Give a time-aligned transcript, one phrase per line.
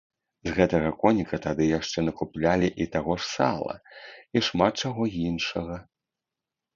[0.47, 3.75] З гэтага коніка тады яшчэ накуплялі і таго ж сала,
[4.41, 5.77] і шмат чаго іншага.